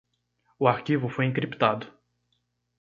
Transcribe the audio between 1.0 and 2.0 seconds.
foi encriptado